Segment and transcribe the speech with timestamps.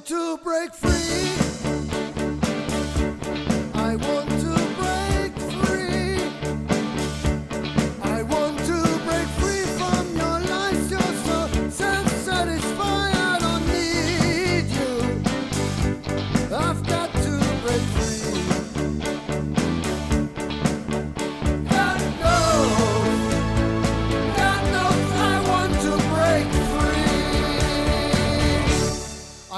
[0.00, 1.45] to break free.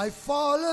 [0.09, 0.68] I fall